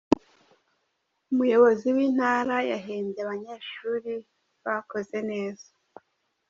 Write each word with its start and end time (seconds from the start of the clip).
Umuyobozi 1.31 1.87
wintara 1.95 2.57
yahembye 2.71 3.19
abanyeshuri 3.25 4.13
bakoze 4.65 5.17
neza 5.29 5.67